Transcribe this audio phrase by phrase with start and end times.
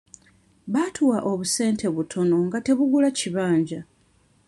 [0.73, 3.79] Baatuwa obusente butono nga tebugula kibanja.